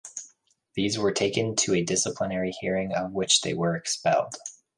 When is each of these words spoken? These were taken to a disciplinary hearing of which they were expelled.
These 0.73 0.97
were 0.97 1.11
taken 1.11 1.55
to 1.57 1.75
a 1.75 1.83
disciplinary 1.83 2.49
hearing 2.59 2.91
of 2.91 3.11
which 3.11 3.41
they 3.41 3.53
were 3.53 3.75
expelled. 3.77 4.33